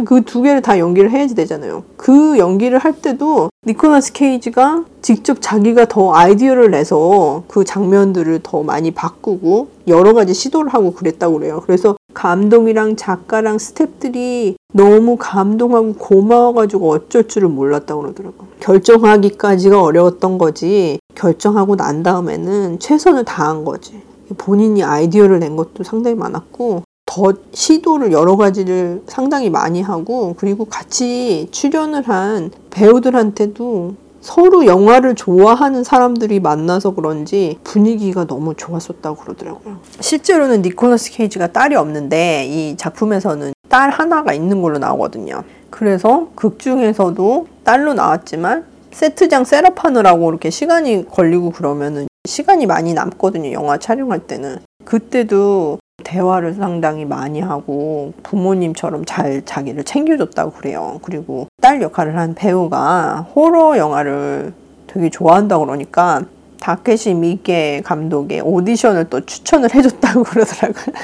그 0.06 0.22
두 0.22 0.40
개를 0.40 0.62
다 0.62 0.78
연기를 0.78 1.10
해야지 1.10 1.34
되잖아요 1.34 1.84
그 1.96 2.38
연기를 2.38 2.78
할 2.78 2.94
때도 2.94 3.50
니콜라스 3.66 4.12
케이지가 4.12 4.84
직접 5.02 5.38
자기가 5.40 5.86
더 5.86 6.14
아이디어를 6.14 6.70
내서 6.70 7.44
그 7.48 7.64
장면들을 7.64 8.40
더 8.42 8.62
많이 8.62 8.90
바꾸고 8.90 9.68
여러 9.88 10.14
가지 10.14 10.32
시도를 10.32 10.72
하고 10.72 10.92
그랬다고 10.92 11.38
그래요 11.38 11.62
그래서 11.66 11.96
감독이랑 12.14 12.96
작가랑 12.96 13.56
스탭들이 13.56 14.56
너무 14.72 15.16
감동하고 15.18 15.94
고마워가지고 15.94 16.90
어쩔 16.90 17.28
줄을 17.28 17.48
몰랐다고 17.48 18.02
그러더라고. 18.02 18.46
결정하기까지가 18.60 19.82
어려웠던 19.82 20.38
거지. 20.38 20.98
결정하고 21.14 21.76
난 21.76 22.02
다음에는 22.02 22.78
최선을 22.78 23.24
다한 23.24 23.64
거지. 23.64 24.02
본인이 24.38 24.82
아이디어를 24.82 25.40
낸 25.40 25.56
것도 25.56 25.84
상당히 25.84 26.16
많았고, 26.16 26.82
더 27.12 27.34
시도를 27.52 28.10
여러 28.12 28.36
가지를 28.36 29.02
상당히 29.06 29.50
많이 29.50 29.82
하고, 29.82 30.34
그리고 30.38 30.64
같이 30.64 31.46
출연을 31.50 32.08
한 32.08 32.50
배우들한테도 32.70 33.94
서로 34.22 34.64
영화를 34.64 35.14
좋아하는 35.14 35.84
사람들이 35.84 36.40
만나서 36.40 36.94
그런지 36.94 37.58
분위기가 37.64 38.26
너무 38.26 38.54
좋았었다고 38.54 39.16
그러더라고요. 39.16 39.78
실제로는 40.00 40.62
니콜라스 40.62 41.10
케이지가 41.10 41.48
딸이 41.48 41.74
없는데 41.74 42.46
이 42.46 42.76
작품에서는 42.78 43.52
딸 43.68 43.90
하나가 43.90 44.32
있는 44.32 44.62
걸로 44.62 44.78
나오거든요. 44.78 45.42
그래서 45.68 46.28
극 46.34 46.58
중에서도 46.60 47.46
딸로 47.64 47.94
나왔지만 47.94 48.64
세트장 48.92 49.44
셋업하느라고 49.44 50.30
이렇게 50.30 50.50
시간이 50.50 51.08
걸리고 51.10 51.50
그러면은 51.50 52.06
시간이 52.24 52.66
많이 52.66 52.94
남거든요. 52.94 53.52
영화 53.52 53.76
촬영할 53.76 54.20
때는. 54.20 54.58
그때도 54.84 55.78
대화를 56.02 56.54
상당히 56.54 57.04
많이 57.04 57.40
하고 57.40 58.12
부모님처럼 58.22 59.04
잘 59.04 59.42
자기를 59.44 59.84
챙겨줬다고 59.84 60.52
그래요. 60.52 61.00
그리고 61.02 61.48
딸 61.60 61.80
역할을 61.82 62.16
한 62.16 62.34
배우가 62.34 63.26
호러 63.34 63.76
영화를 63.76 64.52
되게 64.86 65.10
좋아한다고 65.10 65.66
그러니까 65.66 66.22
다케시 66.60 67.14
미게 67.14 67.82
감독의 67.84 68.40
오디션을 68.42 69.10
또 69.10 69.24
추천을 69.26 69.74
해줬다고 69.74 70.22
그러더라고요. 70.24 70.94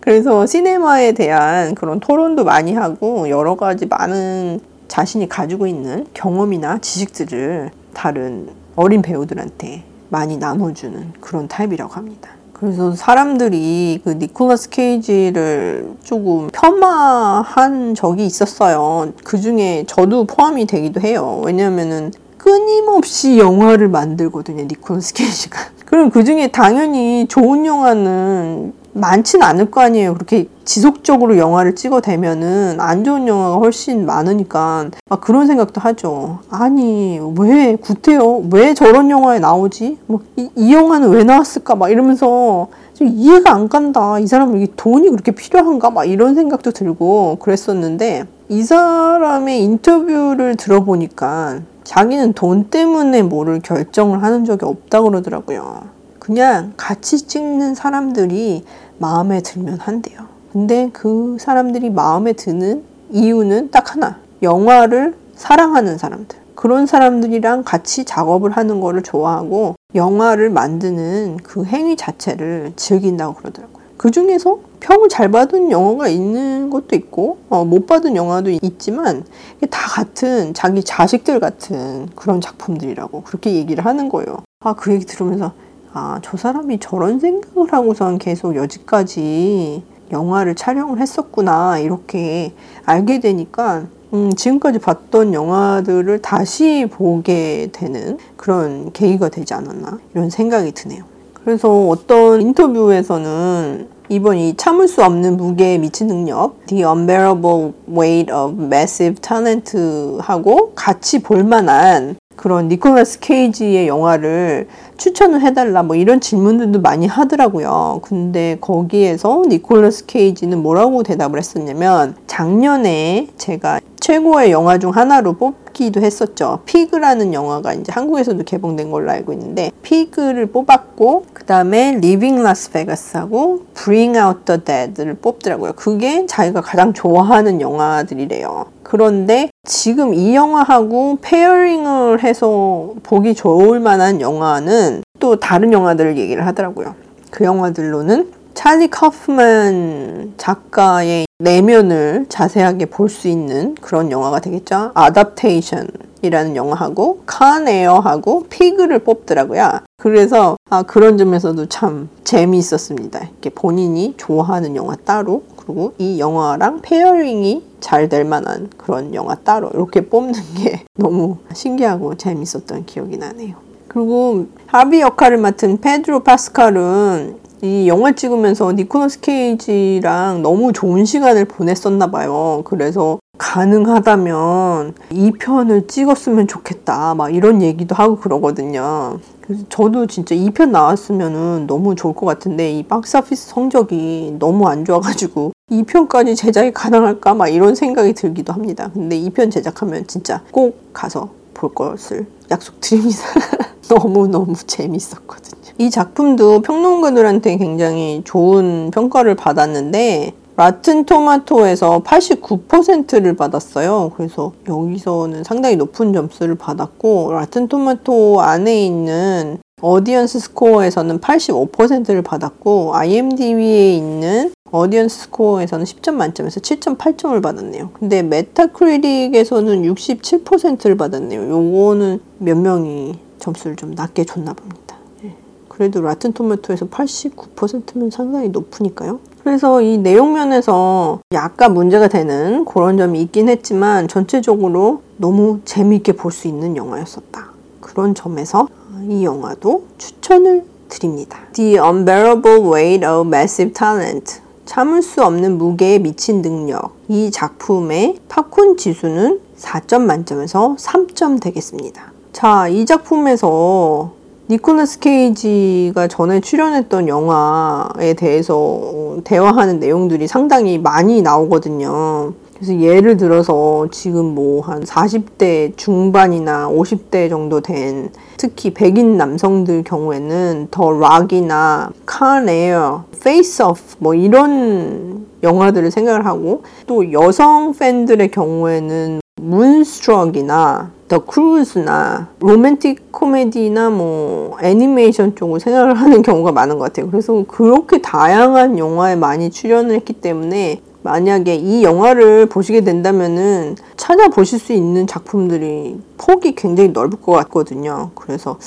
그래서 0.00 0.46
시네마에 0.46 1.12
대한 1.12 1.74
그런 1.74 2.00
토론도 2.00 2.44
많이 2.44 2.74
하고 2.74 3.28
여러 3.28 3.56
가지 3.56 3.86
많은 3.86 4.60
자신이 4.88 5.28
가지고 5.28 5.66
있는 5.66 6.06
경험이나 6.12 6.78
지식들을 6.78 7.70
다른 7.94 8.48
어린 8.76 9.00
배우들한테 9.00 9.84
많이 10.08 10.36
나눠주는 10.36 11.14
그런 11.20 11.48
타입이라고 11.48 11.94
합니다. 11.94 12.30
그래서 12.62 12.92
사람들이 12.92 14.02
그 14.04 14.10
니콜라스 14.10 14.68
케이지를 14.68 15.94
조금 16.04 16.48
폄하한 16.52 17.96
적이 17.96 18.24
있었어요. 18.24 19.12
그 19.24 19.40
중에 19.40 19.82
저도 19.88 20.26
포함이 20.28 20.66
되기도 20.66 21.00
해요. 21.00 21.42
왜냐면은 21.44 22.12
끊임없이 22.38 23.38
영화를 23.38 23.88
만들거든요, 23.88 24.62
니콜라스 24.62 25.12
케이지가. 25.12 25.58
그럼 25.86 26.10
그 26.10 26.22
중에 26.22 26.52
당연히 26.52 27.26
좋은 27.28 27.66
영화는 27.66 28.72
많진 28.92 29.42
않을 29.42 29.70
거 29.70 29.80
아니에요. 29.80 30.14
그렇게 30.14 30.46
지속적으로 30.64 31.38
영화를 31.38 31.74
찍어대면은 31.74 32.80
안 32.80 33.04
좋은 33.04 33.26
영화가 33.26 33.56
훨씬 33.56 34.06
많으니까 34.06 34.90
아, 35.08 35.16
그런 35.16 35.46
생각도 35.46 35.80
하죠. 35.80 36.40
아니 36.50 37.20
왜 37.38 37.76
구태여 37.76 38.42
왜 38.52 38.74
저런 38.74 39.10
영화에 39.10 39.38
나오지? 39.38 39.98
뭐이 40.06 40.50
이 40.56 40.72
영화는 40.74 41.10
왜 41.10 41.24
나왔을까? 41.24 41.74
막 41.74 41.90
이러면서 41.90 42.68
좀 42.94 43.08
이해가 43.08 43.52
안 43.52 43.68
간다. 43.68 44.18
이 44.18 44.26
사람은 44.26 44.60
이게 44.60 44.72
돈이 44.76 45.08
그렇게 45.10 45.32
필요한가? 45.32 45.90
막 45.90 46.04
이런 46.04 46.34
생각도 46.34 46.70
들고 46.70 47.38
그랬었는데 47.40 48.24
이 48.48 48.62
사람의 48.62 49.62
인터뷰를 49.64 50.56
들어보니까 50.56 51.60
자기는 51.84 52.34
돈 52.34 52.64
때문에 52.64 53.22
뭐를 53.22 53.60
결정을 53.60 54.22
하는 54.22 54.44
적이 54.44 54.66
없다고 54.66 55.10
그러더라고요. 55.10 56.01
그냥 56.32 56.72
같이 56.78 57.26
찍는 57.26 57.74
사람들이 57.74 58.64
마음에 58.96 59.42
들면 59.42 59.80
한대요. 59.80 60.20
근데 60.50 60.88
그 60.90 61.36
사람들이 61.38 61.90
마음에 61.90 62.32
드는 62.32 62.84
이유는 63.10 63.70
딱 63.70 63.92
하나. 63.92 64.16
영화를 64.42 65.14
사랑하는 65.34 65.98
사람들. 65.98 66.38
그런 66.54 66.86
사람들이랑 66.86 67.64
같이 67.64 68.06
작업을 68.06 68.52
하는 68.52 68.80
거를 68.80 69.02
좋아하고 69.02 69.74
영화를 69.94 70.48
만드는 70.48 71.36
그 71.42 71.66
행위 71.66 71.96
자체를 71.96 72.72
즐긴다고 72.76 73.34
그러더라고요. 73.34 73.82
그 73.98 74.10
중에서 74.10 74.58
평을 74.80 75.10
잘 75.10 75.30
받은 75.30 75.70
영화가 75.70 76.08
있는 76.08 76.70
것도 76.70 76.96
있고 76.96 77.40
어, 77.50 77.66
못 77.66 77.86
받은 77.86 78.16
영화도 78.16 78.48
있지만 78.62 79.24
다 79.68 79.86
같은 79.86 80.54
자기 80.54 80.82
자식들 80.82 81.40
같은 81.40 82.08
그런 82.16 82.40
작품들이라고 82.40 83.20
그렇게 83.22 83.52
얘기를 83.52 83.84
하는 83.84 84.08
거예요. 84.08 84.38
아 84.64 84.74
그 84.74 84.92
얘기 84.92 85.04
들으면서 85.04 85.52
아, 85.94 86.20
저 86.22 86.36
사람이 86.36 86.78
저런 86.78 87.20
생각을 87.20 87.72
하고선 87.72 88.18
계속 88.18 88.56
여지까지 88.56 89.82
영화를 90.10 90.54
촬영을 90.54 90.98
했었구나, 91.00 91.78
이렇게 91.78 92.54
알게 92.86 93.20
되니까, 93.20 93.84
음, 94.14 94.32
지금까지 94.34 94.78
봤던 94.78 95.34
영화들을 95.34 96.22
다시 96.22 96.86
보게 96.90 97.68
되는 97.72 98.18
그런 98.36 98.92
계기가 98.92 99.28
되지 99.28 99.52
않았나, 99.52 99.98
이런 100.14 100.30
생각이 100.30 100.72
드네요. 100.72 101.04
그래서 101.44 101.88
어떤 101.88 102.40
인터뷰에서는 102.40 103.88
이번 104.08 104.36
이 104.36 104.54
참을 104.56 104.88
수 104.88 105.02
없는 105.02 105.36
무게에 105.36 105.78
미친 105.78 106.06
능력, 106.06 106.64
The 106.66 106.84
Unbearable 106.84 107.72
Weight 107.88 108.32
of 108.32 108.62
Massive 108.62 109.16
Talent하고 109.20 110.72
같이 110.74 111.22
볼 111.22 111.44
만한 111.44 112.16
그런 112.36 112.68
니콜라스 112.68 113.20
케이지의 113.20 113.88
영화를 113.88 114.68
추천을 115.02 115.40
해달라 115.40 115.82
뭐 115.82 115.96
이런 115.96 116.20
질문들도 116.20 116.80
많이 116.80 117.08
하더라고요. 117.08 117.98
근데 118.04 118.56
거기에서 118.60 119.42
니콜라스 119.48 120.06
케이지는 120.06 120.62
뭐라고 120.62 121.02
대답을 121.02 121.40
했었냐면 121.40 122.14
작년에 122.28 123.26
제가 123.36 123.80
최고의 123.98 124.52
영화 124.52 124.78
중 124.78 124.90
하나로 124.90 125.32
뽑기도 125.32 126.00
했었죠. 126.00 126.60
Pig라는 126.66 127.34
영화가 127.34 127.72
이제 127.74 127.90
한국에서도 127.90 128.44
개봉된 128.44 128.92
걸로 128.92 129.10
알고 129.10 129.32
있는데 129.32 129.72
Pig를 129.82 130.46
뽑았고 130.46 131.24
그 131.32 131.44
다음에 131.46 131.98
리빙 132.00 132.40
라스베가스하고 132.40 133.62
Bring 133.74 134.18
Out 134.18 134.44
the 134.44 134.60
Dead를 134.64 135.14
뽑더라고요. 135.14 135.72
그게 135.74 136.26
자기가 136.26 136.60
가장 136.60 136.92
좋아하는 136.92 137.60
영화들이래요. 137.60 138.66
그런데 138.92 139.48
지금 139.64 140.12
이 140.12 140.34
영화하고 140.34 141.18
pairing을 141.22 142.22
해서 142.22 142.90
보기 143.02 143.34
좋을 143.34 143.80
만한 143.80 144.20
영화는 144.20 144.91
또 145.20 145.36
다른 145.36 145.72
영화들을 145.72 146.18
얘기를 146.18 146.46
하더라고요. 146.46 146.94
그 147.30 147.44
영화들로는 147.44 148.32
찰리 148.54 148.88
커프만 148.90 150.34
작가의 150.36 151.26
내면을 151.38 152.26
자세하게 152.28 152.86
볼 152.86 153.08
수 153.08 153.28
있는 153.28 153.74
그런 153.80 154.10
영화가 154.10 154.40
되겠죠. 154.40 154.90
아답테이션 154.94 155.88
이라는 156.22 156.54
영화하고 156.54 157.22
칸에어하고 157.26 158.44
피그를 158.48 159.00
뽑더라고요. 159.00 159.80
그래서 159.96 160.56
아 160.70 160.82
그런 160.82 161.18
점에서도 161.18 161.66
참 161.66 162.08
재미있었습니다. 162.24 163.18
이렇게 163.20 163.50
본인이 163.50 164.14
좋아하는 164.16 164.76
영화 164.76 164.94
따로 164.96 165.42
그리고 165.56 165.94
이 165.98 166.20
영화랑 166.20 166.80
pairing이 166.82 167.64
잘 167.80 168.08
될 168.08 168.24
만한 168.24 168.68
그런 168.76 169.14
영화 169.14 169.34
따로 169.34 169.70
이렇게 169.74 170.02
뽑는 170.06 170.34
게 170.56 170.84
너무 170.94 171.38
신기하고 171.54 172.16
재밌었던 172.16 172.84
기억이 172.86 173.16
나네요. 173.16 173.56
그리고 173.88 174.46
하비 174.66 175.00
역할을 175.00 175.38
맡은 175.38 175.80
페드로 175.80 176.20
파스칼은 176.20 177.36
이 177.62 177.86
영화 177.86 178.12
찍으면서 178.12 178.72
니코너스 178.72 179.20
케이지랑 179.20 180.42
너무 180.42 180.72
좋은 180.72 181.04
시간을 181.04 181.44
보냈었나 181.44 182.10
봐요. 182.10 182.62
그래서 182.64 183.20
가능하다면 183.38 184.94
2편을 185.10 185.86
찍었으면 185.88 186.48
좋겠다. 186.48 187.14
막 187.14 187.34
이런 187.34 187.62
얘기도 187.62 187.94
하고 187.94 188.16
그러거든요. 188.16 189.18
그래서 189.40 189.62
저도 189.68 190.06
진짜 190.06 190.34
2편 190.34 190.70
나왔으면 190.70 191.66
너무 191.66 191.94
좋을 191.94 192.14
것 192.14 192.26
같은데 192.26 192.72
이 192.72 192.82
박스오피스 192.82 193.48
성적이 193.50 194.36
너무 194.38 194.66
안 194.66 194.84
좋아가지고 194.84 195.52
2편까지 195.70 196.36
제작이 196.36 196.72
가능할까? 196.72 197.34
막 197.34 197.48
이런 197.48 197.74
생각이 197.74 198.14
들기도 198.14 198.52
합니다. 198.52 198.90
근데 198.92 199.18
2편 199.20 199.50
제작하면 199.50 200.06
진짜 200.06 200.42
꼭 200.50 200.92
가서 200.92 201.30
볼 201.62 201.74
것을 201.74 202.26
약속드립니다. 202.50 203.20
너무너무 203.88 204.54
재밌었거든요. 204.66 205.62
이 205.78 205.90
작품도 205.90 206.62
평론가들한테 206.62 207.56
굉장히 207.56 208.22
좋은 208.24 208.90
평가를 208.92 209.36
받았는데 209.36 210.32
라튼 210.56 211.04
토마토에서 211.04 212.02
89%를 212.02 213.36
받았어요. 213.36 214.12
그래서 214.16 214.52
여기서는 214.68 215.44
상당히 215.44 215.76
높은 215.76 216.12
점수를 216.12 216.56
받았고 216.56 217.32
라튼 217.32 217.68
토마토 217.68 218.40
안에 218.40 218.84
있는 218.84 219.58
어디언스 219.80 220.38
스코어에서는 220.40 221.20
85%를 221.20 222.22
받았고 222.22 222.94
IMDb에 222.94 223.94
있는 223.94 224.52
어디언스 224.72 225.24
스코어에서는 225.24 225.84
10점 225.84 226.14
만점에서 226.14 226.60
7.8점을 226.60 227.40
받았네요. 227.42 227.90
근데 227.92 228.22
메타크리틱에서는 228.22 229.82
67%를 229.82 230.96
받았네요. 230.96 231.48
요거는 231.48 232.20
몇 232.38 232.56
명이 232.56 233.18
점수를 233.38 233.76
좀 233.76 233.92
낮게 233.94 234.24
줬나 234.24 234.54
봅니다. 234.54 234.96
예. 235.24 235.34
그래도 235.68 236.00
라튼 236.00 236.32
토마토에서 236.32 236.86
89%면 236.88 238.10
상당히 238.10 238.48
높으니까요. 238.48 239.20
그래서 239.44 239.82
이 239.82 239.98
내용면에서 239.98 241.20
약간 241.34 241.74
문제가 241.74 242.08
되는 242.08 242.64
그런 242.64 242.96
점이 242.96 243.20
있긴 243.22 243.48
했지만 243.48 244.08
전체적으로 244.08 245.02
너무 245.18 245.60
재미있게 245.64 246.12
볼 246.12 246.32
수 246.32 246.48
있는 246.48 246.76
영화였었다. 246.76 247.50
그런 247.80 248.14
점에서 248.14 248.68
이 249.08 249.24
영화도 249.24 249.84
추천을 249.98 250.64
드립니다. 250.88 251.40
The 251.52 251.78
Unbearable 251.78 252.60
Weight 252.60 253.04
of 253.04 253.26
Massive 253.26 253.74
Talent. 253.74 254.40
참을 254.64 255.02
수 255.02 255.24
없는 255.24 255.58
무게에 255.58 255.98
미친 255.98 256.40
능력. 256.42 256.92
이 257.08 257.30
작품의 257.30 258.18
팝콘 258.28 258.76
지수는 258.76 259.40
4점 259.58 260.02
만점에서 260.02 260.76
3점 260.78 261.40
되겠습니다. 261.40 262.12
자, 262.32 262.68
이 262.68 262.86
작품에서 262.86 264.12
니콜라스 264.48 264.98
케이지가 264.98 266.08
전에 266.08 266.40
출연했던 266.40 267.08
영화에 267.08 268.14
대해서 268.14 269.18
대화하는 269.24 269.78
내용들이 269.80 270.26
상당히 270.26 270.78
많이 270.78 271.22
나오거든요. 271.22 272.32
그래서 272.62 272.80
예를 272.80 273.16
들어서 273.16 273.88
지금 273.90 274.36
뭐 274.36 274.62
한 274.62 274.84
40대 274.84 275.76
중반이나 275.76 276.68
50대 276.68 277.28
정도 277.28 277.60
된 277.60 278.10
특히 278.36 278.72
백인 278.72 279.16
남성들 279.16 279.82
경우에는 279.82 280.68
더 280.70 280.92
락이나 280.92 281.90
칸에어, 282.06 283.04
페이스 283.20 283.62
오프 283.64 283.80
뭐 283.98 284.14
이런 284.14 285.26
영화들을 285.42 285.90
생각을 285.90 286.24
하고 286.24 286.62
또 286.86 287.10
여성 287.10 287.72
팬들의 287.72 288.30
경우에는 288.30 289.20
문스트럭이나 289.40 290.92
더 291.08 291.24
크루즈나 291.24 292.28
로맨틱 292.38 293.10
코미디나 293.10 293.90
뭐 293.90 294.56
애니메이션 294.62 295.34
쪽을 295.34 295.58
생각을 295.58 295.94
하는 295.94 296.22
경우가 296.22 296.52
많은 296.52 296.78
것 296.78 296.84
같아요. 296.84 297.10
그래서 297.10 297.44
그렇게 297.48 298.00
다양한 298.00 298.78
영화에 298.78 299.16
많이 299.16 299.50
출연을 299.50 299.96
했기 299.96 300.12
때문에 300.12 300.80
만약에 301.02 301.54
이 301.56 301.82
영화를 301.82 302.46
보시게 302.46 302.82
된다면은 302.82 303.76
찾아보실 303.96 304.58
수 304.58 304.72
있는 304.72 305.06
작품들이 305.06 305.98
폭이 306.16 306.54
굉장히 306.54 306.90
넓을 306.90 307.20
것 307.20 307.32
같거든요. 307.32 308.10
그래서 308.14 308.58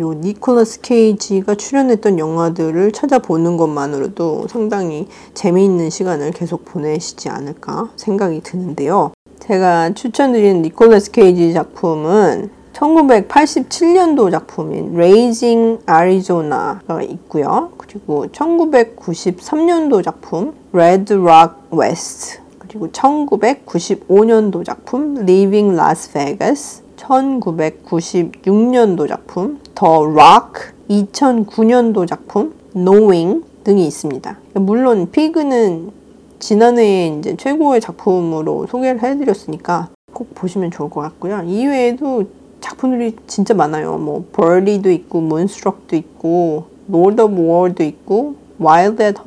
요 0.00 0.12
니콜라스 0.12 0.80
케이지가 0.80 1.54
출연했던 1.54 2.18
영화들을 2.18 2.90
찾아보는 2.90 3.56
것만으로도 3.56 4.48
상당히 4.48 5.06
재미있는 5.34 5.88
시간을 5.88 6.32
계속 6.32 6.64
보내시지 6.64 7.28
않을까 7.28 7.90
생각이 7.94 8.40
드는데요. 8.42 9.12
제가 9.38 9.94
추천드리는 9.94 10.62
니콜라스 10.62 11.12
케이지 11.12 11.52
작품은 11.52 12.50
1987년도 12.72 14.32
작품인 14.32 14.94
Raising 14.94 15.78
Arizona가 15.88 17.02
있고요. 17.02 17.70
그리고 17.76 18.26
1993년도 18.32 20.02
작품 20.02 20.54
Red 20.74 21.14
Rock 21.14 21.54
West 21.72 22.40
그리고 22.58 22.88
1995년도 22.88 24.64
작품 24.64 25.18
Leaving 25.18 25.74
Las 25.74 26.10
Vegas 26.10 26.82
1996년도 26.96 29.06
작품 29.06 29.60
The 29.76 30.04
Rock 30.04 30.72
2009년도 30.90 32.08
작품 32.08 32.54
Knowing 32.74 33.44
등이 33.62 33.86
있습니다. 33.86 34.36
물론 34.54 35.12
피그는 35.12 35.92
지난해에 36.40 37.18
이제 37.18 37.36
최고의 37.36 37.80
작품으로 37.80 38.66
소개를 38.66 39.00
해드렸으니까 39.00 39.90
꼭 40.12 40.34
보시면 40.34 40.72
좋을 40.72 40.90
것 40.90 41.02
같고요. 41.02 41.44
이외에도 41.46 42.24
작품들이 42.60 43.14
진짜 43.28 43.54
많아요. 43.54 43.98
뭐 43.98 44.24
벌리도 44.32 44.90
있고 44.90 45.20
몬스트럭도 45.20 45.94
있고 45.94 46.64
Lord 46.88 47.22
of 47.22 47.40
War도 47.40 47.84
있고 47.84 48.34
Wild 48.60 49.00
at 49.00 49.20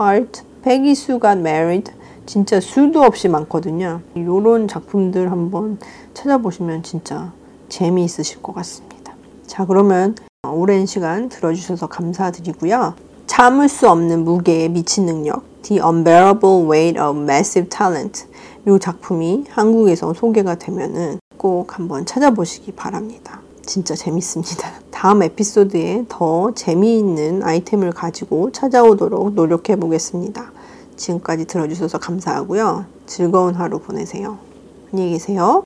Got 0.68 1.40
Married 1.40 1.94
진짜 2.26 2.60
수도 2.60 3.02
없이 3.02 3.30
많거든요. 3.30 4.02
이런 4.16 4.68
작품들 4.68 5.32
한번 5.32 5.80
찾아보시면 6.14 6.84
진짜 6.84 7.32
재미있으실 7.70 8.42
것 8.42 8.54
같습니다. 8.56 9.14
자 9.46 9.66
그러면 9.66 10.16
오랜 10.46 10.86
시간 10.86 11.30
들어주셔서 11.30 11.88
감사드리고요. 11.88 12.96
참을 13.28 13.70
수 13.70 13.90
없는 13.90 14.26
무게에 14.26 14.68
미친 14.68 15.06
능력 15.06 15.44
The 15.62 15.82
Unbearable 15.82 16.70
Weight 16.70 17.00
of 17.00 17.18
Massive 17.18 17.70
Talent 17.70 18.26
이 18.68 18.78
작품이 18.78 19.46
한국에서 19.50 20.14
소개가 20.14 20.56
되면은 20.56 21.20
꼭 21.38 21.78
한번 21.78 22.06
찾아보시기 22.06 22.74
바랍니다. 22.74 23.40
진짜 23.66 23.96
재밌습니다. 23.96 24.72
다음 24.92 25.24
에피소드에 25.24 26.06
더 26.10 26.54
재미있는 26.54 27.44
아이템을 27.44 27.92
가지고 27.92 28.52
찾아오도록 28.52 29.34
노력해 29.34 29.78
보겠습니다. 29.78 30.57
지금까지 30.98 31.46
들어주셔서 31.46 32.00
감사하고요. 32.00 32.86
즐거운 33.06 33.56
하루 33.56 33.80
보내세요. 33.80 34.38
안녕히 34.92 35.12
계세요. 35.12 35.64